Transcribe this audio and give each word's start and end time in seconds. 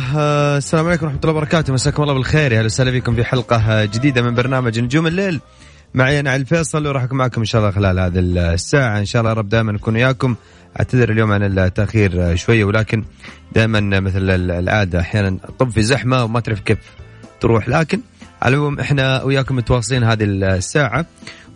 هلا 0.00 0.08
والله 0.08 0.18
آه، 0.18 0.56
السلام 0.56 0.86
عليكم 0.86 1.06
ورحمة 1.06 1.20
الله 1.20 1.34
وبركاته. 1.36 1.72
مساكم 1.72 2.02
الله 2.02 2.14
بالخير. 2.14 2.52
يا 2.52 2.58
أهلا 2.58 2.66
وسهلا 2.66 2.90
بكم 2.90 3.14
في 3.14 3.24
حلقة 3.24 3.56
آه، 3.56 3.84
جديدة 3.84 4.22
من 4.22 4.34
برنامج 4.34 4.80
نجوم 4.80 5.06
الليل. 5.06 5.40
معي 5.94 6.20
أنا 6.20 6.30
علي 6.30 6.40
الفيصل 6.40 6.86
وراح 6.86 7.02
اكون 7.02 7.18
معكم 7.18 7.40
إن 7.40 7.44
شاء 7.44 7.60
الله 7.60 7.72
خلال 7.72 7.98
هذه 7.98 8.18
الساعة. 8.54 8.98
إن 8.98 9.04
شاء 9.04 9.22
الله 9.22 9.32
رب 9.32 9.48
دائما 9.48 9.72
نكون 9.72 9.94
وياكم. 9.94 10.34
أعتذر 10.80 11.10
اليوم 11.10 11.32
عن 11.32 11.58
التأخير 11.58 12.12
آه، 12.32 12.34
شوية 12.34 12.64
ولكن 12.64 13.04
دائما 13.54 14.00
مثل 14.00 14.30
العادة 14.30 15.00
أحيانا 15.00 15.38
طب 15.58 15.70
في 15.70 15.82
زحمة 15.82 16.24
وما 16.24 16.40
تعرف 16.40 16.60
كيف 16.60 16.78
تروح. 17.40 17.68
لكن 17.68 18.00
على 18.42 18.54
العموم 18.54 18.80
إحنا 18.80 19.22
وياكم 19.22 19.56
متواصلين 19.56 20.04
هذه 20.04 20.24
الساعة. 20.24 21.06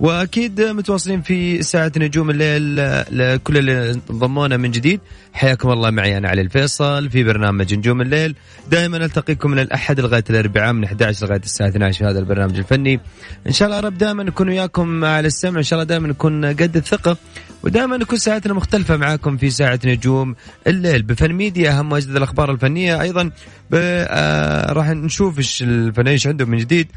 وأكيد 0.01 0.61
متواصلين 0.61 1.23
في 1.23 1.63
ساعة 1.63 1.93
نجوم 1.97 2.31
الليل 2.31 2.77
لكل 3.11 3.59
اللي 3.59 3.91
انضمونا 4.11 4.57
من 4.57 4.71
جديد. 4.71 5.01
حياكم 5.33 5.71
الله 5.71 5.91
معي 5.91 6.19
أنا 6.19 6.29
علي 6.29 6.41
الفيصل 6.41 7.11
في 7.11 7.25
برنامج 7.25 7.75
نجوم 7.75 8.01
الليل. 8.01 8.35
دائما 8.71 8.97
ألتقيكم 8.97 9.51
من 9.51 9.59
الأحد 9.59 10.01
لغاية 10.01 10.25
الأربعاء 10.31 10.73
من 10.73 10.85
11 10.85 11.27
لغاية 11.27 11.41
الساعة 11.45 11.69
12 11.69 11.99
في 11.99 12.05
هذا 12.05 12.19
البرنامج 12.19 12.59
الفني. 12.59 13.01
إن 13.47 13.53
شاء 13.53 13.69
الله 13.69 13.81
رب 13.81 13.99
دائما 13.99 14.23
نكون 14.23 14.49
وياكم 14.49 15.05
على 15.05 15.27
السمع 15.27 15.59
إن 15.59 15.63
شاء 15.63 15.77
الله 15.79 15.89
دائما 15.89 16.09
نكون 16.09 16.45
قد 16.45 16.77
الثقة. 16.77 17.17
ودائما 17.65 17.97
نكون 17.97 18.19
ساعتنا 18.19 18.55
مختلفة 18.55 18.97
معاكم 18.97 19.37
في 19.37 19.51
ساعة 19.51 19.81
نجوم 19.85 20.35
الليل. 20.67 21.03
بفن 21.03 21.33
ميديا 21.33 21.71
أهم 21.71 21.93
وأجدد 21.93 22.17
الأخبار 22.17 22.51
الفنية 22.51 23.01
أيضا 23.01 23.31
آه 23.75 24.73
راح 24.73 24.89
نشوف 24.89 25.39
إيش 25.39 25.63
الفنانين 25.63 26.13
إيش 26.13 26.27
عندهم 26.27 26.51
من 26.51 26.59
جديد. 26.59 26.89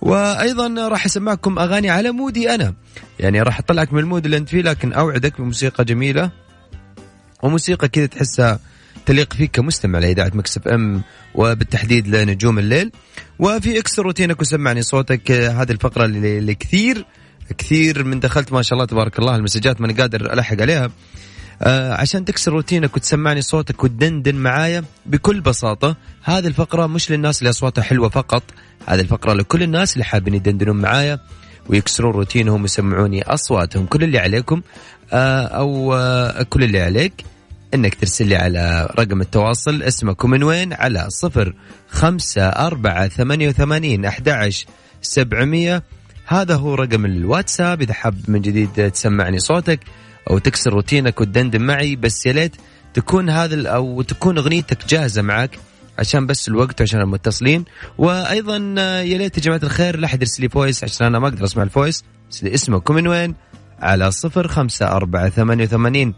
وأيضا 0.00 0.88
راح 0.88 1.04
أسمعكم 1.04 1.58
أغاني 1.58 1.90
على 1.90 2.10
مودي 2.10 2.54
أنا. 2.54 2.74
يعني 3.20 3.42
راح 3.42 3.58
أطلعك 3.58 3.92
من 3.92 3.98
ال 3.98 4.03
mood 4.03 4.24
اللي 4.24 4.36
أنت 4.36 4.48
فيه 4.48 4.62
لكن 4.62 4.92
أوعدك 4.92 5.40
بموسيقى 5.40 5.84
جميلة. 5.84 6.30
وموسيقى 7.42 7.88
كذا 7.88 8.06
تحسها 8.06 8.58
تليق 9.06 9.32
فيك 9.32 9.50
كمستمع 9.50 9.98
لإذاعة 9.98 10.30
Mix 10.34 10.68
FM 10.68 11.02
وبالتحديد 11.34 12.08
لنجوم 12.08 12.58
الليل. 12.58 12.92
وفي 13.38 13.78
اكسر 13.78 14.02
روتينك 14.02 14.40
وسمعني 14.40 14.82
صوتك. 14.82 15.30
هذه 15.30 15.72
الفقرة 15.72 16.04
اللي 16.04 16.54
كثير. 16.54 17.04
كثير 17.58 18.04
من 18.04 18.20
دخلت 18.20 18.52
ما 18.52 18.62
شاء 18.62 18.74
الله 18.74 18.86
تبارك 18.86 19.18
الله 19.18 19.36
المسجات 19.36 19.80
ماني 19.80 19.92
قادر 19.92 20.32
ألحق 20.32 20.60
عليها. 20.60 20.90
آه 21.62 21.92
عشان 21.94 22.24
تكسر 22.24 22.52
روتينك 22.52 22.96
وتسمعني 22.96 23.42
صوتك 23.42 23.84
وتدندن 23.84 24.34
معايا 24.34 24.84
بكل 25.06 25.40
بساطة 25.40 25.96
هذه 26.22 26.46
الفقرة 26.46 26.86
مش 26.86 27.10
للناس 27.10 27.38
اللي 27.38 27.50
أصواتها 27.50 27.82
حلوة 27.82 28.08
فقط 28.08 28.42
هذه 28.86 29.00
الفقرة 29.00 29.32
لكل 29.32 29.62
الناس 29.62 29.92
اللي 29.92 30.04
حابين 30.04 30.34
يدندنون 30.34 30.76
معايا 30.76 31.20
ويكسرون 31.68 32.12
روتينهم 32.12 32.62
ويسمعوني 32.62 33.22
أصواتهم. 33.22 33.86
كل 33.86 34.04
اللي 34.04 34.18
عليكم 34.18 34.62
آه 35.12 35.42
أو 35.46 35.94
آه 35.94 36.42
كل 36.42 36.64
اللي 36.64 36.80
عليك 36.80 37.24
إنك 37.74 37.94
ترسل 37.94 38.26
لي 38.26 38.36
على 38.36 38.94
رقم 38.98 39.20
التواصل 39.20 39.82
اسمك 39.82 40.24
ومن 40.24 40.42
وين؟ 40.42 40.72
على 40.72 41.06
صفر 41.08 41.54
خمسة 41.88 42.42
أربعة 42.42 43.08
ثمانية 43.08 43.48
وثمانين 43.48 44.04
أحد 44.04 44.50
سبعمية 45.02 45.82
هذا 46.26 46.54
هو 46.54 46.74
رقم 46.74 47.04
الواتساب. 47.06 47.82
إذا 47.82 47.92
حاب 47.92 48.14
من 48.28 48.42
جديد 48.42 48.90
تسمعني 48.90 49.38
صوتك 49.38 49.80
أو 50.30 50.38
تكسر 50.38 50.72
روتينك 50.72 51.20
وتدندن 51.20 51.62
معي 51.62 51.96
بس 51.96 52.26
يا 52.26 52.32
ليت 52.32 52.56
تكون 52.94 53.30
هذا 53.30 53.68
أو 53.68 54.02
تكون 54.02 54.38
أغنيتك 54.38 54.86
جاهزة 54.88 55.22
معك 55.22 55.58
عشان 55.98 56.26
بس 56.26 56.48
الوقت 56.48 56.82
عشان 56.82 57.00
المتصلين. 57.00 57.64
وأيضا 57.98 58.56
يا 59.02 59.18
ليت 59.18 59.36
يا 59.38 59.42
جماعة 59.42 59.60
الخير 59.62 59.96
لا 59.96 60.06
احد 60.06 60.22
يرسل 60.22 60.42
لي 60.42 60.48
voice 60.48 60.84
عشان 60.84 61.06
أنا 61.06 61.18
ما 61.18 61.28
أقدر 61.28 61.44
أسمع 61.44 61.62
ال 61.62 61.68
voice. 61.68 62.04
اسمك 62.44 62.90
من 62.90 63.08
وين؟ 63.08 63.34
على 63.80 64.10
صفر 64.10 64.48
خمسة 64.48 64.86
أربعة 64.86 65.28
ثمانية 65.28 65.64
وثمانين 65.64 66.14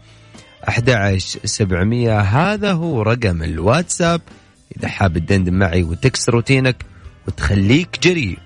أحد 0.69 1.17
سبعمية. 1.45 2.19
هذا 2.19 2.71
هو 2.71 3.01
رقم 3.01 3.43
الواتساب. 3.43 4.21
إذا 4.77 4.87
حاب 4.87 5.17
تدندن 5.17 5.53
معي 5.53 5.83
وتكسر 5.83 6.33
روتينك 6.33 6.85
وتخليك 7.27 7.99
جريء 8.03 8.37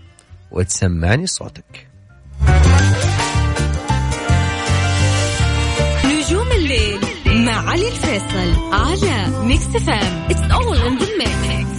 وتسمعني 0.53 1.27
صوتك. 1.27 1.87
مع 7.45 7.69
علي 7.69 7.87
الفيصل 7.87 8.73
على 8.73 9.45
ميكس 9.45 9.63
فام 9.63 10.27
اتس 10.29 10.51
اول 10.51 10.77
ان 10.77 10.97
ذا 10.97 11.07
ميكس 11.17 11.72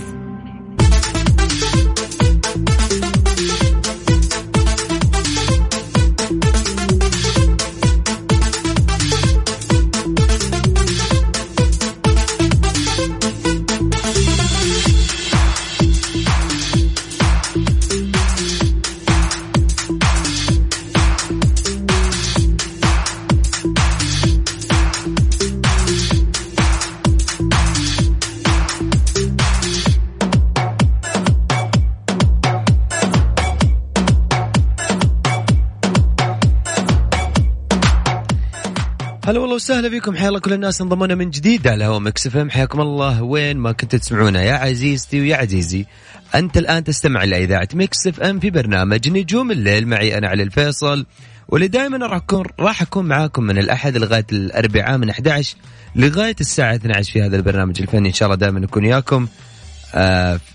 هلا 39.34 39.40
والله 39.42 39.54
وسهلا 39.54 39.88
بكم 39.88 40.16
حيا 40.16 40.28
الله 40.28 40.38
كل 40.38 40.52
الناس 40.52 40.80
انضمونا 40.80 41.14
من 41.14 41.30
جديد 41.30 41.68
على 41.68 41.84
هوا 41.84 41.98
Mix 41.98 42.26
FM. 42.26 42.50
حياكم 42.50 42.80
الله. 42.80 43.22
وين 43.22 43.56
ما 43.56 43.72
كنتوا 43.72 43.98
تسمعونا 43.98 44.42
يا 44.42 44.54
عزيزتي 44.54 45.20
ويا 45.20 45.36
عزيزي 45.36 45.86
أنت 46.34 46.58
الآن 46.58 46.84
تستمع 46.84 47.24
لاذاعه 47.24 47.68
Mix 47.74 48.06
FM 48.06 48.40
في 48.40 48.50
برنامج 48.50 49.08
نجوم 49.08 49.50
الليل. 49.50 49.88
معي 49.88 50.18
أنا 50.18 50.28
علي 50.28 50.42
الفيصل 50.42 51.06
واللي 51.48 51.68
دائما 51.68 52.06
راح 52.06 52.16
اكون 52.16 52.44
راح 52.60 52.82
أكون 52.82 53.06
معاكم 53.06 53.42
من 53.44 53.58
الأحد 53.58 53.96
لغاية 53.96 54.26
الأربعاء 54.32 54.98
من 54.98 55.10
11 55.10 55.56
لغاية 55.96 56.36
الساعة 56.40 56.74
12 56.74 57.12
في 57.12 57.22
هذا 57.22 57.36
البرنامج 57.36 57.80
الفني. 57.80 58.08
إن 58.08 58.14
شاء 58.14 58.26
الله 58.26 58.36
دائما 58.36 58.60
نكون 58.60 58.84
وياكم. 58.84 59.26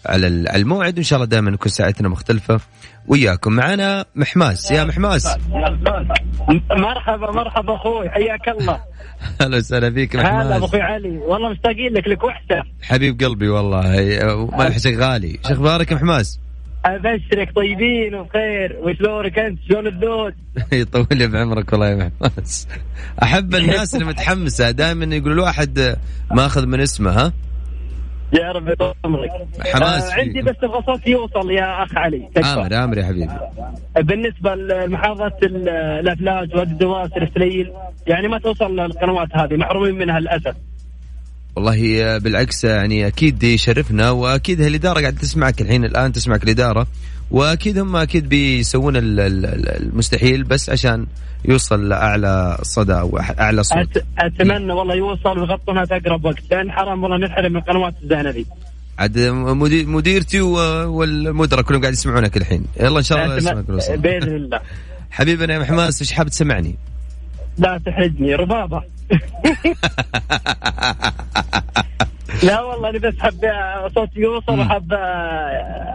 على 0.05 0.27
الموعد. 0.27 0.95
وان 0.95 1.03
شاء 1.03 1.17
الله 1.17 1.27
دائما 1.29 1.51
نكون 1.51 1.71
ساعتنا 1.71 2.09
مختلفة. 2.09 2.59
وياكم 3.07 3.53
معنا 3.53 4.05
محماس. 4.15 4.71
يا 4.71 4.83
محماس. 4.83 5.37
مرحبا 6.71 7.31
مرحبا 7.31 7.75
أخوي. 7.75 8.09
حياك 8.09 8.49
الله. 8.49 8.79
أهلا 9.41 9.57
وسهلا 9.57 9.91
فيك 9.91 10.15
محماس 10.15 10.45
هلا 10.45 10.65
أخوي 10.65 10.81
علي. 10.81 11.17
والله 11.17 11.49
مشتاقين 11.49 11.93
لك 11.93 12.07
لك 12.07 12.23
وحدة. 12.23 12.63
حبيب 12.81 13.23
قلبي 13.23 13.49
والله. 13.49 13.81
ما 14.57 14.65
يحسك 14.65 14.93
غالي. 14.93 15.39
شو 15.47 15.53
أخبارك 15.53 15.93
محماس؟ 15.93 16.39
أبشرك 16.85 17.55
طيبين 17.55 18.15
وبخير. 18.15 18.77
وشلونك 18.83 19.39
أنت؟ 19.39 19.59
شلون 19.69 19.87
الدود؟ 19.87 20.33
يطول 20.81 21.07
لي 21.11 21.27
بعمرك 21.27 21.73
والله 21.73 21.87
يا 21.87 22.11
محماس. 22.21 22.67
أحب 23.23 23.55
الناس 23.55 23.95
اللي 23.95 24.05
متحمسة. 24.05 24.71
دائما 24.71 25.15
يقولوا 25.15 25.33
الواحد 25.33 25.97
ماخذ 26.31 26.65
من 26.65 26.79
اسمه 26.79 27.11
ها؟ 27.11 27.33
يا 28.33 28.51
رب 28.51 28.67
يطول 28.67 28.93
عمرك. 29.05 29.31
حماس 29.59 30.11
آه 30.11 30.13
عندي 30.13 30.41
بس 30.41 30.55
أبغى 30.63 30.81
صوتي 30.85 31.09
يوصل 31.11 31.51
يا 31.51 31.83
أخ 31.83 31.97
علي. 31.97 32.29
أمر 32.37 32.83
أمر 32.83 32.97
يا 32.97 33.03
حبيبي. 33.03 33.33
بالنسبة 33.95 34.55
لمحافظة 34.55 35.37
الأفلاج 35.43 36.55
والدواسر 36.55 37.21
السليل 37.21 37.73
يعني 38.07 38.27
ما 38.27 38.39
توصل 38.39 38.79
للقنوات 38.79 39.27
هذه 39.33 39.55
محرومين 39.55 39.95
منها 39.95 40.19
للأسف. 40.19 40.55
والله 41.59 42.17
بالعكس 42.17 42.63
يعني 42.63 43.07
أكيد 43.07 43.43
يشرفنا 43.43 44.11
وأكيد 44.11 44.61
الإدارة 44.61 45.01
قاعدة 45.01 45.17
تسمعك 45.17 45.61
الحين 45.61 45.85
الآن 45.85 46.11
تسمعك 46.11 46.43
الإدارة 46.43 46.87
وأكيد 47.31 47.77
هم 47.77 47.95
أكيد 47.95 48.29
بيسوون 48.29 48.93
المستحيل 48.95 50.43
بس 50.43 50.69
عشان 50.69 51.07
يوصل 51.45 51.89
لأعلى 51.89 52.57
صدى 52.61 52.93
أو 52.93 53.19
أعلى 53.39 53.63
صوت. 53.63 54.03
أتمنى 54.19 54.73
والله 54.73 54.95
يوصل 54.95 55.39
ويغطونها 55.39 55.85
في 55.85 55.95
أقرب 55.95 56.25
وقت 56.25 56.43
لأن 56.51 56.71
حرام 56.71 57.03
والله 57.03 57.17
ننحرم 57.17 57.51
من 57.51 57.57
القنوات 57.57 57.93
الزينه 58.03 58.29
ذي 58.29 58.45
عاد 58.99 59.19
مديرتي 59.87 60.41
والمدراء 60.41 61.63
كلهم 61.63 61.81
قاعد 61.81 61.93
يسمعونك 61.93 62.37
الحين. 62.37 62.65
يلا 62.79 62.97
إن 62.97 63.03
شاء 63.03 63.25
الله 63.25 63.37
يسمعك 63.37 63.65
بإذن 63.89 64.35
الله. 64.35 64.59
حبيبنا 65.11 65.53
يا 65.53 65.59
محماس 65.59 66.01
إيش 66.01 66.11
حاب 66.11 66.29
تسمعني؟ 66.29 66.75
لا 67.59 67.81
تحرجني 67.85 68.35
ربابة. 68.35 68.83
لا 72.43 72.61
والله 72.61 72.89
أنا 72.89 72.99
بس 72.99 73.13
حاب 73.19 73.33
صوتي 73.95 74.19
يوصل 74.19 74.59
وحاب 74.59 74.93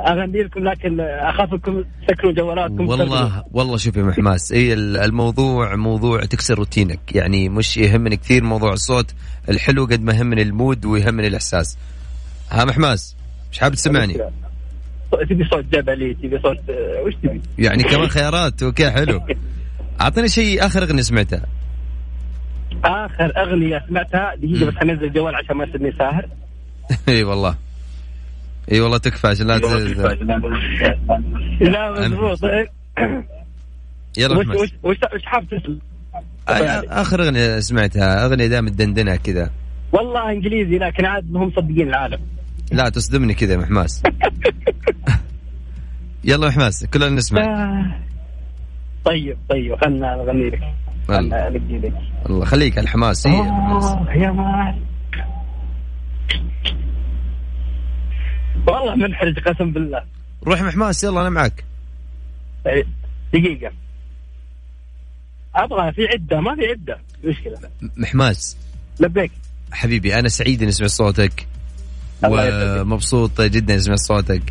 أغني 0.08 0.42
لكم 0.42 0.64
لكن 0.64 1.00
اخاف 1.00 1.52
انكم 1.52 1.84
تسكرون 2.08 2.34
جوالاتكم. 2.34 2.88
والله 2.88 3.44
والله 3.52 3.76
شوف 3.76 3.96
يا 3.96 4.02
محماس 4.02 4.52
إي 4.52 4.72
الموضوع 4.74 5.76
موضوع 5.76 6.24
تكسر 6.24 6.54
روتينك 6.54 7.14
يعني 7.14 7.48
مش 7.48 7.76
يهمني 7.76 8.16
كثير 8.16 8.44
موضوع 8.44 8.72
الصوت 8.72 9.14
الحلو 9.48 9.84
قد 9.84 10.02
ما 10.02 10.12
يهمني 10.12 10.42
ال 10.42 10.50
mood 10.50 10.84
ويهمني 10.84 11.26
الإحساس. 11.26 11.78
ها 12.50 12.64
محماس 12.64 13.16
مش 13.52 13.58
حابب 13.58 13.74
تسمعني؟ 13.74 14.14
تبي 15.28 15.44
صوت 15.44 15.64
جبلي 15.64 16.14
تبي 16.14 16.38
صوت 16.38 16.58
وش 17.06 17.14
تبي؟ 17.22 17.40
يعني 17.58 17.82
كمان 17.82 18.08
خيارات 18.08 18.62
okay 18.62 18.90
حلو. 18.90 19.20
أعطيني 20.04 20.28
شيء 20.28 20.66
آخر 20.66 20.82
أغنية 20.82 21.02
سمعتها. 21.02 21.46
آخر 22.84 23.32
أغنية 23.36 23.84
سمعتها 23.88 24.34
دقيقه 24.34 24.66
بس 24.66 24.74
حنزل 24.74 25.04
الجوال 25.04 25.34
عشان 25.34 25.56
ما 25.56 25.64
يصيرني 25.64 25.92
ساهر. 25.98 26.28
إي 27.08 27.24
والله. 27.24 27.56
إي 28.72 28.80
والله 28.80 28.98
تكفى 28.98 29.26
عشان 29.26 29.46
لا 29.46 29.58
لا 31.60 32.08
مضبوط. 32.08 32.38
يلا 34.18 34.38
وش 34.38 34.46
وش 34.46 34.70
وش, 34.82 34.96
وش 35.14 35.24
حاب 35.24 35.46
تسمع؟ 35.48 35.76
آخر 37.00 37.22
أغنية 37.22 37.60
سمعتها 37.60 38.26
أغنية 38.26 38.46
دائما 38.46 38.70
دندنه 38.70 39.16
كذا. 39.16 39.50
والله 39.92 40.30
إنجليزي 40.30 40.78
لكن 40.78 41.04
عاد 41.04 41.32
ما 41.32 41.40
هم 41.40 41.48
مصدقين 41.48 41.88
العالم. 41.88 42.20
لا 42.72 42.88
تصدمني 42.88 43.34
كذا 43.34 43.52
يا 43.52 43.58
محماس. 43.58 44.02
يلا 46.24 46.48
محماس 46.48 46.86
كلنا 46.86 47.08
نسمع. 47.08 48.03
طيب 49.04 49.36
طيب 49.50 49.76
خلنا 49.76 50.16
نغني 50.16 50.50
لك. 50.50 50.74
خلنا 51.08 51.48
نجي 51.48 51.78
لك. 51.78 51.92
الله 52.26 52.44
خليك 52.44 52.78
الحماس 52.78 53.26
يا 53.26 53.32
مال 54.30 54.82
والله 58.66 58.94
منحرج 58.94 59.38
قسم 59.38 59.72
بالله. 59.72 60.02
روح 60.46 60.62
محماس 60.62 61.04
يلا 61.04 61.20
أنا 61.20 61.28
معك 61.30 61.64
دقيقة. 63.32 63.72
أبغى 65.54 65.92
في 65.92 66.06
عدة 66.06 66.40
ما 66.40 66.54
في 66.54 66.66
عدة. 66.66 66.98
مشكلة. 67.24 67.58
محماس. 67.96 68.56
لبيك. 69.00 69.30
حبيبي 69.72 70.18
أنا 70.18 70.28
سعيد 70.28 70.62
إني 70.62 70.72
سمعت 70.72 70.90
صوتك. 70.90 71.46
ومبسوط 72.24 73.40
جدا 73.40 73.74
إني 73.74 73.82
سمعت 73.82 73.98
صوتك. 73.98 74.42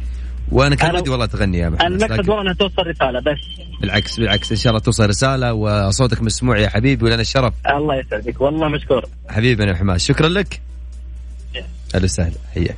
وأنا 0.54 0.76
كان 0.76 0.96
ودي 0.96 1.10
والله 1.10 1.26
تغني 1.26 1.58
يا 1.58 1.70
محمد 1.70 1.92
المقصد 1.92 2.30
والله 2.30 2.42
انها 2.42 2.54
توصل 2.54 2.88
رسالة 2.88 3.20
بس. 3.20 3.40
بالعكس 3.82 4.20
بالعكس 4.20 4.52
إن 4.52 4.58
شاء 4.58 4.72
الله 4.72 4.84
توصل 4.84 5.10
رسالة 5.10 5.54
وصوتك 5.54 6.22
مسموع 6.22 6.58
يا 6.58 6.70
حبيبي 6.70 7.06
ولنا 7.06 7.22
الشرف. 7.22 7.54
الله 7.68 7.96
يسعدك 7.96 8.42
والله 8.42 8.68
مشكور. 8.68 9.06
حبيبي 9.30 9.64
أنا 9.64 9.76
حماس 9.76 10.04
شكرا 10.04 10.30
لك. 10.30 10.62
أهلا 11.96 12.04
وسهلا 12.04 12.36
حياك. 12.54 12.78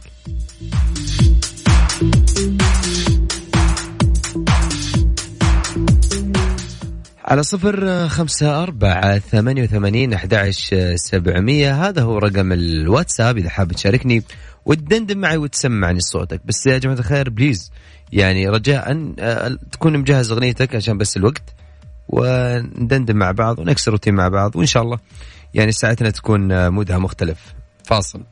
على 7.25 7.44
صفر 7.44 8.07
خمسة 8.07 8.63
أربعة 8.63 9.19
ثمانية 9.19 9.63
وثمانين 9.63 10.13
أحد 10.13 10.50
سبعمية 10.95 11.88
هذا 11.88 12.01
هو 12.01 12.18
رقم 12.18 12.51
الواتساب 12.51 13.38
إذا 13.38 13.50
حاب 13.50 13.72
تشاركني. 13.72 14.24
وتدندن 14.66 15.18
معي 15.18 15.38
وتسمعني 15.38 16.00
صوتك. 16.00 16.42
بس 16.46 16.66
يا 16.68 16.78
جماعة 16.78 17.00
الخير 17.00 17.30
بليز 17.30 17.72
يعني 18.12 18.50
رجاء 18.50 19.14
آه، 19.20 19.58
تكون 19.72 19.98
مجهز 19.98 20.32
أغنيتك 20.32 20.76
عشان 20.76 20.98
بس 20.98 21.18
الوقت 21.18 21.44
وندندن 22.08 23.16
مع 23.16 23.32
بعض 23.32 23.60
ونكسر 23.60 23.92
روتين 23.92 24.14
مع 24.14 24.28
بعض 24.28 24.56
وإن 24.56 24.66
شاء 24.66 24.84
الله 24.84 25.00
يعني 25.54 25.72
ساعتنا 25.72 26.10
تكون 26.10 26.52
آه، 26.52 26.70
مودها 26.70 26.98
مختلف. 26.98 27.54
فاصل. 27.84 28.24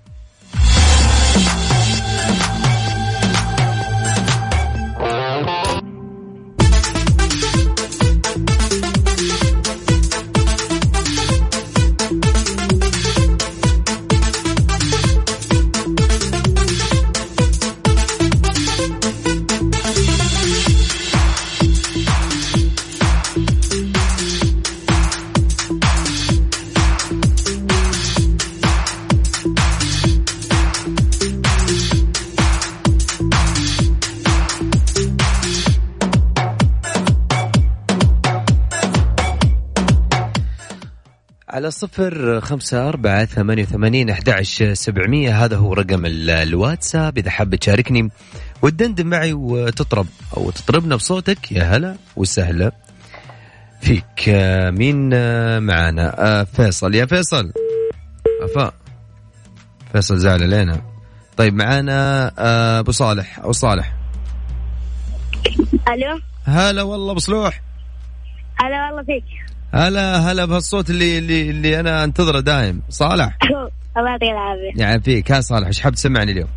على 41.53 41.71
صفر 41.71 42.41
خمسة 42.41 42.89
أربعة 42.89 43.25
ثمانية 43.25 43.63
وثمانين 43.63 44.09
أحداش 44.09 44.63
سبعمية. 44.63 45.45
هذا 45.45 45.57
هو 45.57 45.73
رقم 45.73 46.05
الواتساب. 46.05 47.17
إذا 47.17 47.29
حاب 47.29 47.55
تشاركني 47.55 48.09
وتدندن 48.61 49.07
معي 49.07 49.33
وتطرب 49.33 50.07
أو 50.37 50.51
تطربنا 50.51 50.95
بصوتك 50.95 51.51
يا 51.51 51.63
هلا 51.63 51.95
وسهلا 52.15 52.71
فيك. 53.81 54.29
مين 54.79 55.09
معانا 55.63 56.43
فيصل. 56.43 56.95
يا 56.95 57.05
فيصل. 57.05 57.53
أفا 58.41 58.71
فيصل 59.91 60.17
زعل 60.17 60.43
علينا. 60.43 60.81
طيب 61.37 61.53
معانا 61.53 62.31
أبو 62.79 62.91
صالح. 62.91 63.39
أو 63.39 63.51
صالح. 63.51 63.93
ألو. 65.89 66.19
هلا 66.45 66.81
والله 66.81 67.11
أبو 67.11 67.19
صلوح 67.19 67.61
هلا 68.55 68.87
والله 68.87 69.03
فيك. 69.03 69.52
هلا 69.73 70.17
هلا 70.17 70.45
بهالصوت 70.45 70.89
اللي 70.89 71.17
اللي 71.17 71.49
اللي 71.49 71.79
أنا 71.79 72.03
انتظره 72.03 72.39
دايم. 72.39 72.81
صالح؟ 72.89 73.37
الله 73.97 74.09
يعطيك 74.09 74.29
العافية. 74.29 74.81
يعافيك 74.81 75.31
ها 75.31 75.41
صالح 75.41 75.67
إيش 75.67 75.81
حاب 75.81 75.93
تسمعني 75.93 76.31
اليوم؟ 76.31 76.49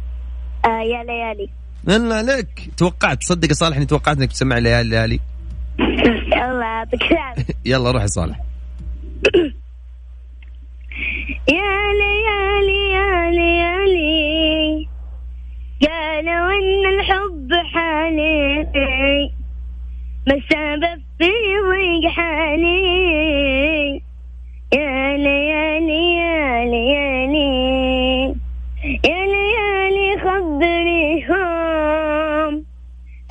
آه 0.64 0.68
يا 0.68 1.04
ليالي. 1.04 1.48
لا 1.84 2.22
لك 2.22 2.68
توقعت 2.76 3.22
صدق 3.22 3.48
يا 3.48 3.54
صالح 3.54 3.76
إني 3.76 3.86
توقعت 3.86 4.16
إنك 4.16 4.32
تسمع 4.32 4.58
ليالي 4.58 4.90
ليالي. 4.90 5.20
الله 6.44 6.64
يعطيك 6.64 7.12
العافية. 7.12 7.44
يلا 7.70 7.90
روح 7.90 8.02
يا 8.02 8.06
صالح. 8.06 8.40
يا 11.48 11.76
ليالي 12.00 12.92
يا 12.92 13.30
ليالي 13.30 14.88
قالوا 15.82 16.50
إن 16.52 17.00
الحب 17.00 17.48
حالي 17.74 18.67
ما 20.26 20.34
السبب 20.34 21.02
في 21.18 21.30
حالي 22.08 24.02
يا 24.72 25.16
ليالي 25.16 26.16
يا 26.16 26.64
ليالي 26.64 28.34
يا 29.04 29.26
ليالي 29.26 30.18
خبريهم 30.24 31.44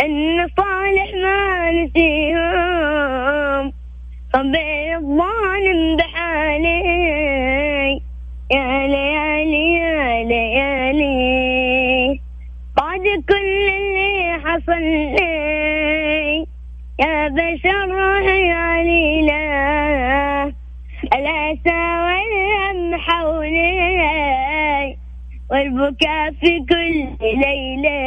إن 0.05 0.47
صالح 0.57 1.09
ما 1.23 1.71
نسيهم. 1.71 3.63
خبر 4.33 4.95
الظالم 4.97 5.95
بحالي 5.95 6.81
يا 8.51 8.87
ليالي 8.87 9.73
يا 9.73 10.23
ليالي 10.23 12.19
بعد 12.77 13.05
كل 13.29 13.69
اللي 13.69 14.39
حصل 14.45 14.81
لي. 14.81 15.34
بشر 17.35 17.87
روحي 17.91 18.51
علينا 18.51 19.43
الأسى 21.03 21.81
والهم 22.05 22.95
حولي 23.01 24.97
والبكاء 25.51 26.31
في 26.31 26.65
كل 26.69 27.17
ليلة 27.21 27.99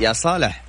يا 0.00 0.12
صالح. 0.12 0.62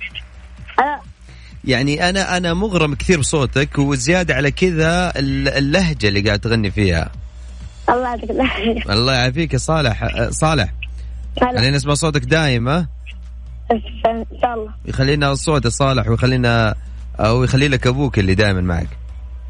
يعني 1.64 2.08
أنا 2.08 2.36
أنا 2.36 2.54
مغرم 2.54 2.94
كثير 2.94 3.18
بصوتك 3.20 3.78
وزيادة 3.78 4.34
على 4.34 4.50
كذا 4.50 5.12
اللهجة 5.58 6.08
اللي 6.08 6.20
قاعد 6.20 6.38
تغني 6.38 6.70
فيها. 6.70 7.12
الله 7.88 8.08
يعطيك 8.08 8.30
العافية. 8.30 8.92
الله 8.92 9.12
يعافيك 9.14 9.52
يا 9.52 9.58
صالح. 9.58 10.02
أه، 10.02 10.30
صالح 10.30 10.72
خلينا 11.40 11.70
نسمع 11.76 11.94
صوتك 11.94 12.24
دايم 12.24 12.68
ها؟ 12.68 12.88
إن 13.72 13.80
شاء 14.42 14.54
الله. 14.54 14.70
يخلينا 14.84 15.32
الصوت 15.32 15.64
يا 15.64 15.70
صالح 15.70 16.08
ويخلينا 16.08 16.74
أو 17.20 17.44
يخلي 17.44 17.68
لك 17.68 17.86
أبوك 17.86 18.18
اللي 18.18 18.34
دائما 18.34 18.60
معك. 18.60 18.88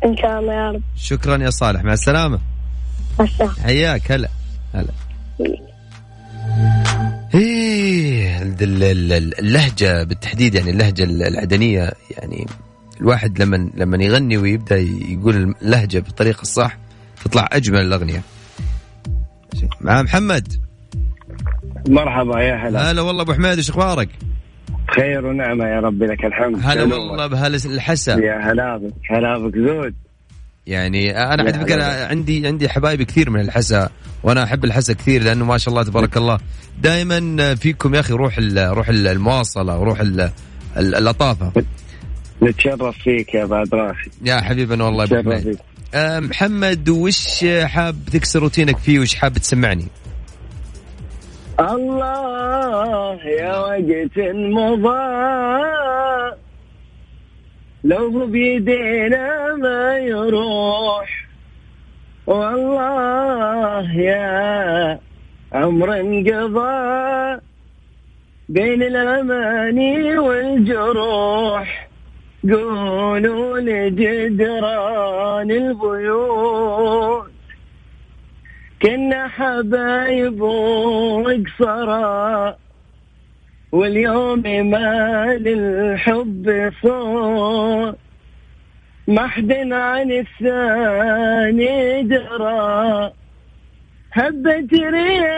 إن 0.04 0.16
شاء 0.16 0.40
الله 0.40 0.52
يا 0.52 0.70
رب. 0.70 0.82
شكرا 0.96 1.36
يا 1.36 1.50
صالح 1.50 1.84
مع 1.84 1.92
السلامة. 1.92 2.38
مع 3.18 3.24
السلامة. 3.24 3.54
حياك 3.62 4.12
هلا 4.12 4.28
هلا. 4.74 4.88
إيه 7.34 8.42
اللهجة 8.42 10.04
بالتحديد 10.04 10.54
يعني 10.54 10.70
اللهجة 10.70 11.04
العدنية 11.04 11.92
يعني 12.10 12.46
الواحد 13.00 13.42
لما 13.42 13.70
لما 13.74 14.04
يغني 14.04 14.36
ويبدأ 14.36 14.76
يقول 14.76 15.54
اللهجة 15.62 15.98
بالطريقة 15.98 16.42
الصح 16.42 16.78
تطلع 17.24 17.48
أجمل 17.52 17.80
الأغنية. 17.80 18.22
مع 19.80 20.02
محمد. 20.02 20.48
مرحبا 21.88 22.40
يا 22.40 22.68
هلا. 22.68 22.90
هلا 22.90 23.02
والله 23.02 23.22
أبو 23.22 23.32
حميد 23.32 23.56
إيش 23.56 23.70
أخبارك؟ 23.70 24.08
خير 24.96 25.26
ونعمة 25.26 25.64
يا 25.64 25.80
ربي 25.80 26.06
لك 26.06 26.24
الحمد. 26.24 26.60
هلا؟ 26.62 26.82
والله 26.94 27.26
بهالحسا 27.26 28.12
يا 28.12 28.52
هلا 28.52 28.76
بك 28.76 28.92
هلا 29.10 29.38
بك 29.38 29.56
زود. 29.58 29.94
يعني 30.66 31.10
أنا 31.10 31.20
يا 31.22 31.26
على 31.28 31.52
فكره 31.52 31.74
هلا. 31.74 32.06
عندي 32.08 32.46
عندي 32.46 32.68
حبايبي 32.68 33.04
كثير 33.04 33.30
من 33.30 33.40
الحسا 33.40 33.88
وأنا 34.22 34.42
أحب 34.44 34.64
الحسا 34.64 34.92
كثير 34.92 35.22
لأنه 35.22 35.44
ما 35.44 35.58
شاء 35.58 35.74
الله 35.74 35.82
تبارك 35.84 36.16
الله. 36.16 36.38
دائما 36.80 37.54
فيكم 37.54 37.94
يا 37.94 38.00
أخي 38.00 38.12
روح 38.12 38.38
ال- 38.38 38.76
روح 38.76 38.88
ال- 38.88 39.06
المواصلة 39.06 39.78
وروح 39.78 40.00
ال- 40.00 40.20
ال- 40.76 40.94
اللطافة. 40.94 41.52
نتشرف 42.42 42.98
فيك 42.98 43.34
يا 43.34 43.44
بعد 43.44 43.74
راسي 43.74 44.10
يا 44.24 44.40
حبيبنا 44.40 44.84
والله 44.84 45.04
أبو 45.04 45.32
آه، 45.94 46.20
محمد 46.20 46.88
وش 46.88 47.44
حاب 47.64 47.96
تكسر 48.12 48.40
روتينك 48.40 48.78
فيه 48.78 48.98
وش 48.98 49.14
حاب 49.14 49.32
تسمعني؟ 49.32 49.86
الله 51.60 53.18
يا 53.24 53.58
وقت 53.58 54.18
مضى 54.34 55.32
لو 57.84 58.26
بيدينا 58.26 59.54
ما 59.56 59.98
يروح 59.98 61.26
والله 62.26 63.92
يا 63.92 65.00
عمر 65.52 66.00
انقضى 66.00 67.40
بين 68.48 68.82
الأماني 68.82 70.18
والجروح 70.18 71.81
قولوا 72.50 73.60
لجدران 73.60 75.50
البيوت. 75.50 77.30
كنا 78.82 79.28
حبايب 79.28 80.40
وقصرا 80.40 82.56
واليوم 83.72 84.42
ما 84.70 85.26
للحب 85.40 86.72
صوت. 86.82 87.96
ما 89.08 89.26
حد 89.26 89.52
عن 89.72 90.10
الثاني 90.10 92.02
درى 92.02 93.12
هبت 94.12 94.74
رياح 94.74 95.32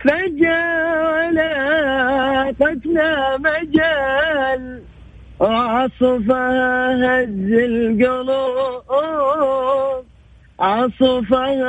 فجأة 0.00 1.30
لاقتنا 1.30 3.06
مجال 3.36 4.82
وعصفها 5.40 6.94
هز 6.94 7.52
القلوب. 7.52 8.84
عصفها 10.60 11.66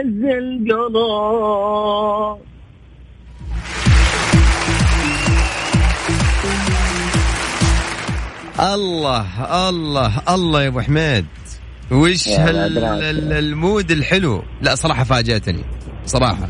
هز 0.00 0.24
القلوب. 0.24 1.70
الله 8.60 9.24
الله 9.68 10.12
الله 10.34 10.62
يا 10.62 10.68
أبو 10.68 10.80
حميد. 10.80 11.26
وش 11.90 12.28
هال 12.28 12.78
المود 13.32 13.90
الحلو؟ 13.90 14.42
لا 14.62 14.74
صراحة 14.74 15.04
فاجأتني 15.04 15.64
صراحة. 16.06 16.48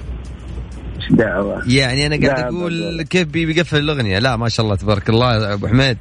دعوة؟ 1.10 1.62
يعني 1.66 2.06
أنا 2.06 2.26
قاعد 2.28 2.54
أقول 2.54 3.02
كيف 3.02 3.28
بي- 3.28 3.46
بيقفل 3.46 3.76
الأغنية. 3.78 4.18
لا 4.18 4.36
ما 4.36 4.48
شاء 4.48 4.64
الله 4.64 4.76
تبارك 4.76 5.08
الله 5.10 5.34
يا 5.34 5.52
أبو 5.54 5.66
حميد. 5.66 5.98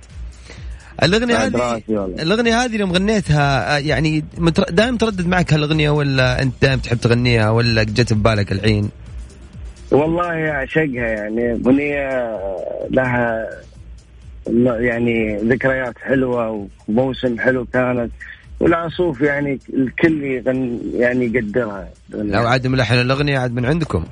الأغنية 1.03 1.35
هذه. 1.35 1.81
الأغنية 2.19 2.63
هذه 2.63 2.75
يوم 2.75 2.91
غنيتها 2.93 3.75
آه، 3.75 3.79
يعني 3.79 4.25
دائما 4.69 4.97
تردد 4.97 5.27
معك 5.27 5.53
هالأغنية 5.53 5.89
ولا 5.89 6.41
أنت 6.41 6.53
دائما 6.61 6.81
تحب 6.81 6.97
تغنيها 6.97 7.49
ولا 7.49 7.83
جت 7.83 8.13
ببالك 8.13 8.51
الحين؟ 8.51 8.89
والله 9.91 10.49
اعشقها 10.51 11.07
يعني. 11.07 11.51
أغنية 11.65 12.37
لها 12.91 13.49
يعني 14.79 15.37
ذكريات 15.37 15.97
حلوة 15.97 16.67
وموسم 16.87 17.39
حلو 17.39 17.65
كانت. 17.65 18.11
والعصوف 18.59 19.21
يعني 19.21 19.59
الكل 19.73 20.23
يغن 20.23 20.79
يعني 20.95 21.25
يقدرها. 21.25 21.89
لو 22.09 22.47
عاد 22.47 22.67
ملحن 22.67 22.95
الأغنية 22.95 23.39
عاد 23.39 23.51
من 23.51 23.65
عندكم. 23.65 24.05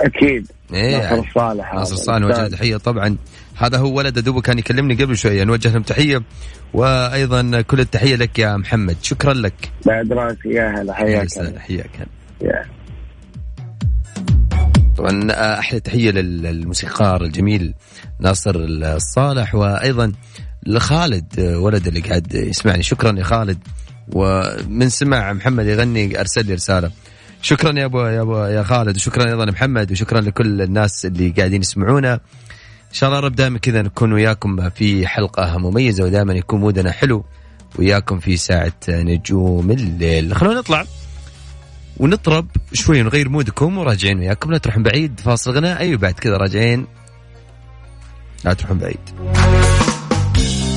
أكيد. 0.00 0.46
إيه 0.74 0.98
ناصر 0.98 1.14
الصالح 1.14 1.74
ناصر 1.74 1.94
هذا. 1.94 2.00
الصالح 2.00 2.18
نوجه. 2.18 2.48
تحيه 2.48 2.76
طبعا 2.76 3.16
هذا 3.56 3.78
هو 3.78 3.98
ولد 3.98 4.18
دوبه 4.18 4.40
كان 4.40 4.58
يكلمني 4.58 4.94
قبل 4.94 5.16
شوية. 5.16 5.44
نوجه 5.44 5.68
لهم 5.72 5.82
تحية 5.82 6.22
وأيضا 6.74 7.60
كل 7.60 7.80
التحية 7.80 8.16
لك 8.16 8.38
يا 8.38 8.56
محمد. 8.56 8.96
شكرا 9.02 9.32
لك. 9.32 9.70
بعد 9.86 10.12
راسي 10.12 10.48
يا 10.48 10.68
هلا 10.68 10.92
يا 10.92 10.92
حياك 10.92 11.58
حياك 11.58 11.90
يا. 12.40 12.64
طبعا 14.96 15.30
أحلى 15.58 15.80
تحية 15.80 16.10
لل- 16.10 16.42
للموسيقار 16.42 17.24
الجميل 17.24 17.74
ناصر 18.20 18.52
الصالح 18.56 19.54
وأيضا 19.54 20.12
لخالد 20.66 21.40
ولد 21.40 21.86
اللي 21.86 22.00
قاعد 22.00 22.34
يسمعني. 22.34 22.82
شكرا 22.82 23.18
يا 23.18 23.24
خالد. 23.24 23.58
ومن 24.12 24.88
سمع 24.88 25.32
محمد 25.32 25.66
يغني 25.66 26.20
أرسل 26.20 26.46
لي 26.46 26.54
رسالة. 26.54 26.90
شكرا 27.42 27.78
يا 27.78 27.84
ابو 27.84 28.00
يا 28.00 28.20
ابو 28.20 28.36
يا 28.38 28.62
خالد 28.62 28.96
وشكرا 28.96 29.30
أيضا 29.30 29.44
محمد 29.44 29.92
وشكرا 29.92 30.20
لكل 30.20 30.62
الناس 30.62 31.06
اللي 31.06 31.30
قاعدين 31.30 31.60
يسمعونا. 31.60 32.14
إن 32.14 32.98
شاء 32.98 33.08
الله 33.10 33.20
رب 33.20 33.34
دائما 33.34 33.58
كذا 33.58 33.82
نكون 33.82 34.12
وياكم 34.12 34.70
في 34.70 35.06
حلقة 35.06 35.58
مميزة 35.58 36.04
ودائما 36.04 36.34
يكون 36.34 36.60
مودنا 36.60 36.92
حلو 36.92 37.24
وياكم 37.78 38.18
في 38.18 38.36
ساعة 38.36 38.72
نجوم 38.88 39.70
الليل. 39.70 40.34
خلونا 40.34 40.58
نطلع. 40.58 40.84
ونطرب 41.96 42.46
شوي 42.72 43.02
نغير 43.02 43.28
مودكم 43.28 43.78
وراجعين 43.78 44.18
وياكم. 44.18 44.52
لا 44.52 44.58
تروحون 44.58 44.82
بعيد 44.82 45.20
فاصل 45.20 45.50
غناء 45.50 45.80
أيوه 45.80 45.98
بعد 45.98 46.14
كذا 46.14 46.36
راجعين. 46.36 46.86
لا 48.44 48.52
تروحون 48.52 48.78
بعيد. 48.78 49.00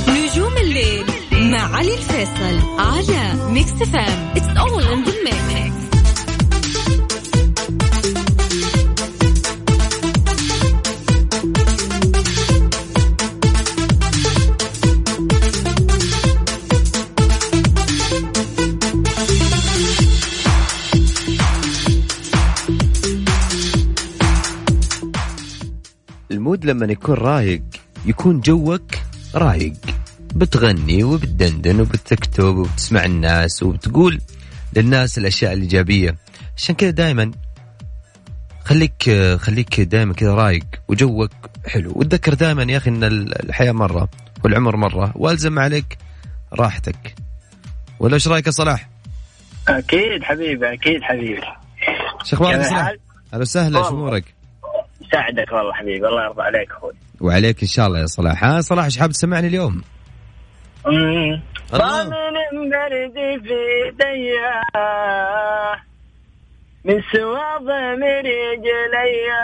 نجوم 0.09 0.57
الليل 0.57 1.05
مع 1.51 1.75
علي 1.77 1.93
الفيصل 1.93 2.79
على 2.79 3.51
Mix 3.51 3.72
FM 3.72 4.34
it's 4.36 4.58
all 4.58 4.84
in 4.84 5.03
the 5.03 5.12
المود 26.58 26.66
لما 26.66 26.92
يكون 26.92 27.16
رايق 27.16 27.62
يكون 28.06 28.40
جوك 28.40 28.92
رايق 29.36 29.74
بتغني 30.36 31.04
وبتدندن 31.04 31.82
وبتكتب 31.82 32.44
وبتسمع 32.44 33.06
الناس 33.06 33.64
وبتقول 33.64 34.22
للناس 34.76 35.18
الأشياء 35.18 35.54
الإيجابية 35.54 36.16
عشان 36.58 36.76
كذا 36.76 36.90
دائما 36.90 37.32
خليك 38.66 39.12
خليك 39.40 39.82
دائما 39.82 40.14
كذا 40.14 40.34
رايق 40.34 40.66
وجوك 40.88 41.32
حلو 41.68 41.92
وتذكر 41.96 42.34
دائما 42.34 42.64
يا 42.64 42.78
أخي 42.78 42.90
إن 42.90 43.04
الحياة 43.04 43.72
مرة 43.72 44.10
والعمر 44.44 44.76
مرة 44.76 45.12
والزم 45.16 45.60
عليك 45.60 45.98
راحتك 46.54 47.16
ولا 48.00 48.14
إيش 48.14 48.28
رأيك 48.28 48.48
يا 48.48 48.52
صلاح؟ 48.52 48.90
أكيد 49.68 50.24
حبيبي 50.24 50.74
أكيد 50.74 51.02
حبيبي 51.02 51.42
شو 52.24 52.36
أخبارك 52.36 52.62
صلاح؟ 52.62 52.88
أهلا 53.34 53.42
وسهلا 53.42 53.84
شو. 53.84 53.90
أمورك؟ 53.90 54.37
ساعدك 55.12 55.52
والله 55.52 55.74
حبيبي 55.74 56.08
الله 56.08 56.24
يرضى 56.26 56.42
عليك 56.42 56.72
أخوي. 56.72 56.94
وعليك 57.22 57.62
إن 57.62 57.68
شاء 57.68 57.88
الله 57.88 58.00
يا 58.00 58.06
صلاح. 58.06 58.44
ها 58.44 58.62
صلاح 58.62 58.86
إيش 58.86 59.00
حاب 59.00 59.10
تسمعني 59.10 59.48
اليوم؟ 59.48 59.82
ضامن 61.72 62.70
برد 62.70 63.14
في 63.44 63.56
ايديا 63.86 64.62
من 66.86 67.02
سوى 67.14 67.46
ضمير 67.62 68.26
رجليا 68.26 69.44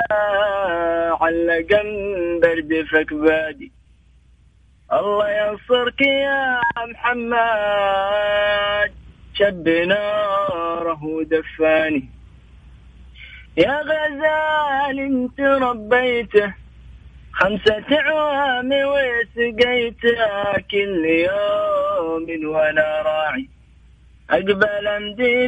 علقا 1.22 1.84
برد 2.42 2.72
فكبادي 2.92 3.72
الله 4.94 5.30
ينصرك 5.30 6.02
يا 6.02 6.60
محمد 6.92 8.92
شب 9.34 9.68
ناره 9.68 11.04
ودفاني. 11.04 12.10
يا 13.58 13.82
غزال 13.82 15.00
انت 15.00 15.40
ربيته 15.40 16.54
خمسة 17.34 17.86
عوام 17.92 18.70
وسقيتها 18.72 20.54
كل 20.72 21.06
يوم 21.06 22.28
وأنا 22.46 23.02
راعي. 23.02 23.50
أقبل 24.30 24.88
امدي 24.88 25.48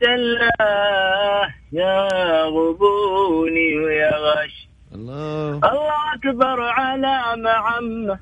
بوشتلاه 0.00 0.58
يا 1.72 2.08
غبوني 2.42 3.78
ويا 3.78 4.16
غش. 4.16 4.68
الله. 4.94 5.50
الله 5.50 6.14
أكبر 6.14 6.60
على 6.62 7.36
معمة 7.36 8.18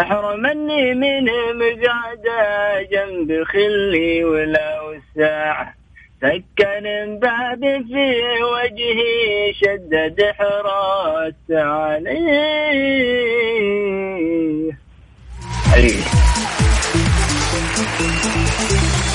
أحرمني 0.00 0.94
من 0.94 1.24
مقعده 1.54 2.82
جنب 2.82 3.44
خلي 3.44 4.24
ولا 4.24 4.80
وساعة. 4.80 5.75
سكن 6.22 7.18
باب 7.20 7.60
في 7.60 8.08
وجهي 8.54 9.54
شدد 9.60 10.18
حراس 10.38 11.50
عليه. 11.50 12.26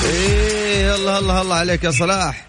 إيه 0.04 0.94
الله 0.94 1.18
الله 1.18 1.42
الله 1.42 1.54
عليك 1.56 1.84
يا 1.84 1.90
صلاح. 1.90 2.46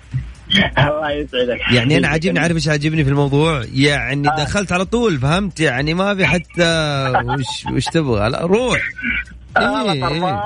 الله 0.77 1.12
يسعدك. 1.12 1.60
يعني 1.72 1.98
أنا 1.98 2.07
عاجبني 2.07 2.39
عارف 2.39 2.55
إيش 2.55 2.67
عاجبني 2.67 3.03
في 3.03 3.10
الموضوع؟ 3.10 3.63
يعني 3.74 4.27
دخلت 4.38 4.72
على 4.72 4.86
طول 4.86 5.17
فهمت؟ 5.19 5.60
يعني 5.60 5.93
ما 5.93 6.15
في 6.15 6.25
حتى 6.25 7.13
وش 7.25 7.65
وش 7.74 7.86
تبغى؟ 7.86 8.29
لا 8.29 8.41
روح. 8.45 8.79
الله 9.57 10.07
إيه. 10.07 10.43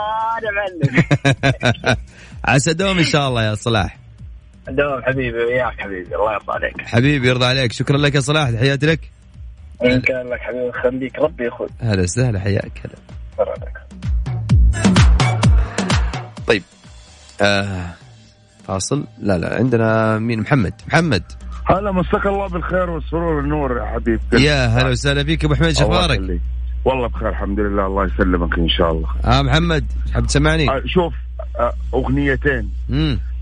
عسى 2.48 2.74
دوم 2.74 2.98
إن 2.98 3.04
شاء 3.04 3.30
الله 3.30 3.44
يا 3.44 3.56
صلاح. 3.56 3.98
دوم 4.70 5.02
حبيبي 5.04 5.38
وياك 5.38 5.80
حبيبي 5.80 6.16
الله 6.16 6.34
يرضى 6.34 6.52
عليك. 6.52 6.82
حبيبي 6.82 7.28
يرضى 7.28 7.46
عليك. 7.46 7.72
شكرا 7.72 7.98
لك 7.98 8.16
يا 8.16 8.20
صلاح 8.20 8.50
تحياتي 8.50 8.86
لك. 8.86 9.00
إن 9.84 10.02
كان 10.02 10.28
لك 10.28 10.40
حبيبي 10.40 10.72
خليك 10.72 11.20
ربي 11.20 11.44
ياخذ 11.44 11.68
هلا 11.80 12.02
وسهلا 12.02 12.40
حياك 12.40 12.82
هلا. 12.86 12.96
طيب 16.48 16.64
آه 17.42 17.86
فاصل. 18.68 19.08
لا 19.20 19.38
لا 19.38 19.56
عندنا 19.56 20.20
مين؟ 20.20 20.40
محمد. 20.40 20.74
محمد. 20.88 21.24
هلا 21.66 21.92
مساك 21.92 22.26
الله 22.26 22.48
بالخير 22.48 22.90
والسرور 22.90 23.34
والنور 23.34 23.78
يا 23.78 23.86
حبيبي. 23.86 24.44
يا 24.44 24.68
هلا 24.68 24.90
وسهلا 24.90 25.24
فيك 25.24 25.46
أبو 25.46 25.56
حميد 25.56 25.70
الله 25.70 25.82
شخبارك 25.82 26.20
يخليك. 26.20 26.42
والله 26.86 27.08
بخير 27.08 27.30
الحمد 27.30 27.60
لله 27.60 27.86
الله 27.86 28.06
يسلمك 28.06 28.58
إن 28.58 28.70
شاء 28.70 28.92
الله. 28.92 29.10
آه 29.26 29.42
محمد 29.42 29.86
حاب 30.14 30.26
تسمعني؟ 30.28 30.70
آه، 30.70 30.82
شوف 30.86 31.14
أغنيتين. 31.94 32.70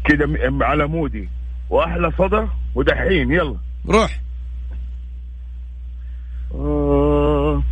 كده 0.06 0.26
م- 0.28 0.64
على 0.64 0.88
مودي. 0.88 1.30
وأحلى 1.70 2.12
صدى 2.18 2.48
ودحين. 2.76 3.32
يلا. 3.32 3.56
روح. 3.90 4.20
آه، 6.56 7.64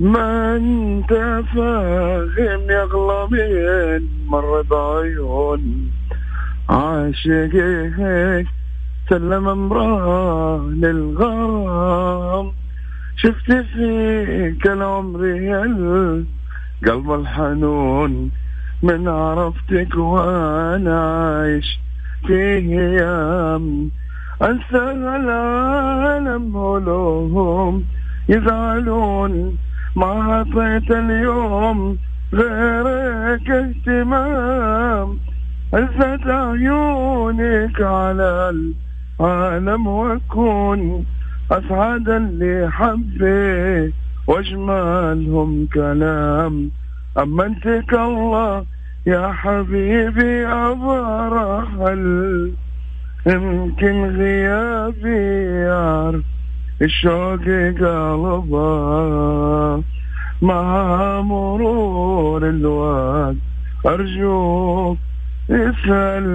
ما 0.00 0.56
أنت 0.56 1.08
فاهم 1.54 2.70
يا 2.70 2.84
غلامين 2.84 4.08
مر 4.26 4.62
بعيون 4.62 5.90
عاشقك 6.68 8.46
سلم 9.10 9.48
امراه 9.48 10.58
للغرام 10.68 12.52
شفت 13.16 13.52
فيك 13.52 14.66
العمر 14.66 15.26
يا 15.26 15.62
القلب 16.84 17.12
الحنون 17.12 18.30
من 18.84 19.08
عرفتك 19.08 19.96
وأنا 19.96 21.00
عايش 21.00 21.80
في 22.26 22.34
أيام 22.34 23.90
انسى 24.42 24.92
العالم 24.92 26.56
ولهم 26.56 27.84
يزعلون 28.28 29.56
ما 29.96 30.06
عطيت 30.06 30.90
اليوم 30.90 31.98
غيرك 32.34 33.50
اهتمام. 33.50 35.18
ألفت 35.74 36.26
عيونك 36.26 37.80
على 37.80 38.52
العالم 39.20 39.86
واكون 39.86 41.04
اسعد 41.50 42.08
اللي 42.08 42.70
حبي 42.70 43.92
وأجملهم 44.26 45.66
كلام. 45.74 46.70
أمنتك 47.18 47.94
الله 47.94 48.64
يا 49.06 49.32
حبيبي 49.32 50.46
ابرحل 50.46 52.04
يمكن 53.26 54.16
غيابي 54.18 55.44
يعرف 55.66 56.24
الشوق 56.82 57.44
قلبه. 57.80 58.62
مع 60.42 61.20
مرور 61.20 62.48
الوقت 62.48 63.36
أرجوك 63.86 64.98
اسأل 65.50 66.26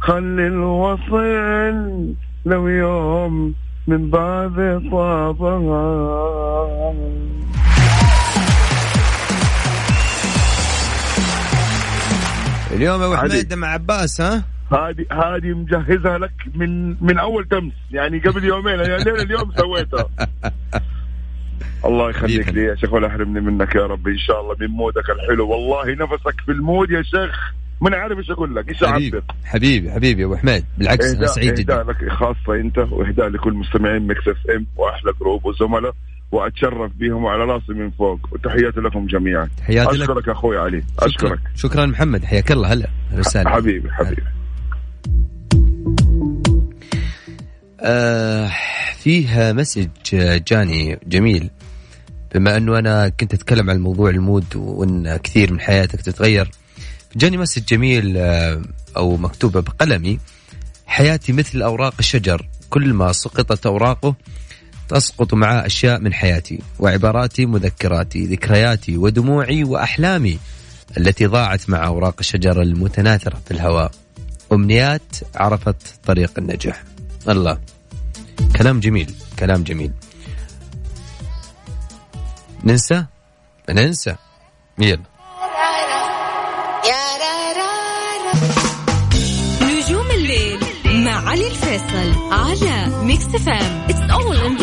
خلي 0.00 0.46
الوصل 0.46 2.16
لو 2.46 2.68
يوم 2.68 3.54
من 3.88 4.10
بعد 4.10 4.82
طابها. 4.90 5.86
اليوم 12.76 13.00
يا 13.00 13.06
أبو. 13.06 13.16
حميد. 13.16 13.54
مع 13.54 13.68
عباس 13.68 14.20
ها؟ 14.20 14.44
هذه 14.72 15.06
هذه 15.12 15.54
مجهزها 15.54 16.18
لك 16.18 16.32
من 16.54 16.88
من 17.04 17.18
أول 17.18 17.48
تمس 17.48 17.72
يعني 17.90 18.18
قبل 18.18 18.44
يومين 18.44 18.74
يعني 18.80 19.22
اليوم 19.22 19.52
سويتها. 19.56 20.08
الله 21.84 22.10
يخليك. 22.10 22.48
لي 22.48 22.60
يا 22.64 22.74
شيخ 22.74 22.92
ولا 22.92 23.06
يحرمني 23.06 23.40
منك 23.40 23.74
يا 23.74 23.86
رب 23.86 24.08
إن 24.08 24.18
شاء 24.18 24.40
الله 24.40 24.56
من 24.60 24.66
مودك 24.66 25.10
الحلو. 25.10 25.48
والله 25.48 25.94
نفسك 25.94 26.40
في 26.46 26.52
المود 26.52 26.90
يا 26.90 27.02
شيخ 27.02 27.54
ما 27.80 27.96
عارف 27.96 28.18
إيش 28.18 28.30
أقول 28.30 28.56
لك 28.56 28.68
إيش 28.68 28.84
حبيبي 28.84 29.22
حبيبي 29.44 29.92
حبيبي 29.92 30.20
يا 30.20 30.26
أبو 30.26 30.36
حميد 30.36 30.64
بالعكس 30.78 31.14
أنا 31.14 31.26
سعيد 31.26 31.58
إهداء 31.58 31.82
جدا 31.82 31.92
لك 31.92 32.12
خاصة 32.12 32.54
أنت 32.54 32.78
وإهداء 32.78 33.28
لكل 33.28 33.52
مستمعين 33.52 34.06
Mix 34.06 34.28
FM 34.28 34.66
وأحلى 34.76 35.12
group 35.20 35.46
وزملاء. 35.46 35.94
وأتشرف 36.32 36.92
بهم 36.96 37.24
وعلى 37.24 37.44
راسي 37.44 37.72
من 37.72 37.90
فوق. 37.90 38.20
وتحياتي 38.32 38.80
لكم 38.80 39.06
جميعا. 39.06 39.48
تحياتي 39.58 39.96
لك. 39.96 40.10
أشكرك 40.10 40.28
أخوي 40.28 40.58
علي. 40.58 40.82
شكرا. 40.94 41.06
أشكرك. 41.06 41.40
شكرا 41.54 41.86
محمد. 41.86 42.24
حياك 42.24 42.52
الله. 42.52 42.72
هلا. 42.72 42.88
وسهلا. 43.14 43.50
حبيبي 43.50 43.90
حبيبي. 43.90 44.22
آه 47.80 48.50
فيه 48.98 49.52
message 49.52 49.88
جاني 50.48 50.98
جميل. 51.06 51.50
بما 52.34 52.56
أنه 52.56 52.78
أنا 52.78 53.08
كنت 53.08 53.34
أتكلم 53.34 53.70
عن 53.70 53.80
موضوع 53.80 54.10
ال 54.10 54.19
mood 54.19 54.56
وأن 54.56 55.16
كثير 55.16 55.52
من 55.52 55.60
حياتك 55.60 56.00
تتغير 56.00 56.50
جاني 57.16 57.36
مسج 57.36 57.64
جميل 57.64 58.16
آه 58.16 58.62
أو 58.96 59.16
مكتوبة 59.16 59.60
بقلمي. 59.60 60.18
حياتي 60.86 61.32
مثل 61.32 61.62
أوراق 61.62 61.94
الشجر. 61.98 62.48
كل 62.70 62.94
ما 62.94 63.12
سقطت 63.12 63.66
أوراقه 63.66 64.14
تسقط 64.88 65.34
معها 65.34 65.66
أشياء 65.66 66.00
من 66.00 66.14
حياتي 66.14 66.62
وعباراتي 66.78 67.46
مذكراتي 67.46 68.26
ذكرياتي 68.26 68.96
ودموعي 68.96 69.64
وأحلامي 69.64 70.38
التي 70.98 71.26
ضاعت 71.26 71.70
مع 71.70 71.86
أوراق 71.86 72.14
الشجر 72.20 72.62
المتناثرة 72.62 73.40
في 73.44 73.50
الهواء. 73.50 73.90
أمنيات 74.52 75.16
عرفت 75.36 75.76
طريق 76.04 76.32
النجاح. 76.38 76.82
الله. 77.28 77.58
كلام 78.56 78.80
جميل 78.80 79.14
كلام 79.38 79.62
جميل. 79.62 79.92
ننسى؟ 82.64 83.04
ننسى. 83.70 84.16
يلا. 84.78 85.02
الفيصل 91.76 92.32
على 92.32 93.04
ميكس 93.04 93.24
فام 93.24 93.88
اتس 93.88 94.10
اول 94.10 94.36
ان 94.36 94.56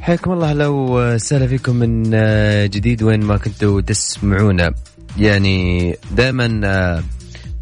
حياكم 0.00 0.32
الله. 0.32 0.52
لو 0.52 1.18
سهلا 1.18 1.46
فيكم 1.46 1.76
من 1.76 2.10
آه، 2.14 2.66
جديد 2.66 3.02
وين 3.02 3.24
ما 3.24 3.36
كنتوا 3.36 3.80
تسمعونا. 3.80 4.74
يعني 5.18 5.92
دائما 6.10 7.02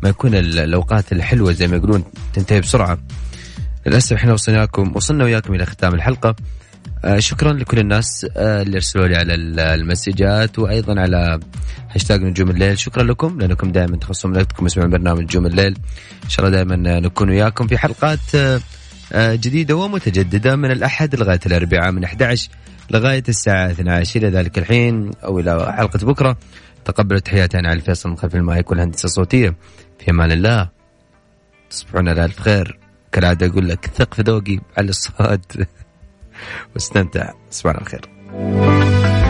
ما 0.04 0.10
يكون 0.10 0.34
ال- 0.34 0.58
الأوقات 0.58 1.12
الحلوة 1.12 1.52
زي 1.52 1.68
ما 1.68 1.76
يقولون 1.76 2.04
تنتهي 2.34 2.60
بسرعة. 2.60 2.98
للأسف 3.86 4.12
إحنا 4.12 4.32
وصلناكم 4.32 4.92
وصلنا 4.96 5.24
وياكم 5.24 5.54
إلى 5.54 5.66
ختام 5.66 5.94
الحلقة. 5.94 6.36
آه، 7.04 7.18
شكرا 7.18 7.52
لكل 7.52 7.78
الناس 7.78 8.26
آه، 8.36 8.62
اللي 8.62 8.76
أرسلوا 8.76 9.06
لي 9.06 9.16
على 9.16 9.34
ال- 9.34 9.60
المسجات 9.60 10.58
وأيضا 10.58 11.00
على 11.00 11.40
هاشتاج 11.90 12.22
نجوم 12.22 12.50
الليل. 12.50 12.78
شكرا 12.78 13.02
لكم 13.02 13.40
لأنكم 13.40 13.72
دائما 13.72 13.96
تخصصون 13.96 14.36
وقتكم 14.36 14.66
تسمعون 14.66 14.90
برنامج 14.90 15.22
نجوم 15.22 15.46
الليل. 15.46 15.76
إن 16.24 16.28
شاء 16.28 16.46
الله 16.46 16.56
دائما 16.56 17.00
نكون 17.00 17.30
وياكم 17.30 17.66
في 17.66 17.78
حلقات 17.78 18.34
آه، 18.34 18.60
آه، 19.12 19.34
جديدة 19.34 19.74
ومتجددة 19.76 20.56
من 20.56 20.70
الأحد 20.70 21.14
لغاية 21.14 21.40
الأربعاء 21.46 21.92
من 21.92 22.04
11 22.04 22.48
لغاية 22.90 23.22
الساعة 23.28 23.70
12 23.70 24.20
إلى 24.20 24.28
ذلك 24.28 24.58
الحين 24.58 25.10
أو 25.24 25.38
إلى 25.40 25.72
حلقة 25.76 26.06
بكرة. 26.06 26.36
تقبلوا 26.84 27.20
تحياتي 27.20 27.58
أنا 27.58 27.68
علي 27.68 27.76
الفيصل 27.78 28.08
من 28.08 28.16
خلف 28.16 28.34
المايك 28.34 28.70
والهندسة 28.70 29.04
الصوتية. 29.06 29.54
في 30.04 30.10
أمان 30.10 30.32
الله. 30.32 30.68
تصبحون 31.70 32.08
على 32.08 32.24
ألف 32.24 32.40
خير. 32.40 32.78
كالعادة 33.12 33.46
أقول 33.46 33.68
لك 33.68 33.86
ثق 33.86 34.14
في 34.14 34.22
ذوقي 34.22 34.58
على 34.78 34.88
الصوت 34.88 35.58
واستمتع. 36.74 37.32
تصبحون 37.50 37.76
على 37.76 37.84
خير. 37.84 39.23